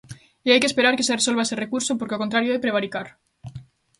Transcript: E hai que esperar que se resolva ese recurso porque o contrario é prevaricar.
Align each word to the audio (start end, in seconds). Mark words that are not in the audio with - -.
E 0.47 0.49
hai 0.51 0.59
que 0.61 0.69
esperar 0.71 0.95
que 0.97 1.05
se 1.07 1.17
resolva 1.19 1.45
ese 1.45 1.59
recurso 1.63 1.91
porque 1.97 2.15
o 2.17 2.21
contrario 2.23 2.51
é 2.53 2.63
prevaricar. 2.65 3.07